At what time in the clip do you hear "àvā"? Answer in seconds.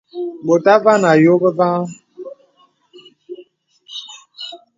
0.73-0.93